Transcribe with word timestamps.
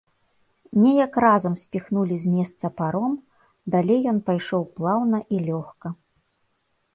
Неяк 0.83 1.17
разам 1.23 1.53
спіхнулі 1.63 2.17
з 2.23 2.31
месца 2.37 2.71
паром, 2.79 3.13
далей 3.77 4.01
ён 4.13 4.17
пайшоў 4.31 4.63
плаўна 4.81 5.17
і 5.37 5.45
лёгка. 5.51 5.87